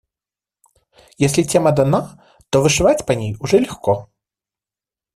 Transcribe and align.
Если 1.19 1.43
тема 1.43 1.71
дана, 1.73 2.19
то 2.49 2.63
вышивать 2.63 3.05
по 3.05 3.11
ней 3.11 3.37
уже 3.39 3.59
легко. 3.59 4.09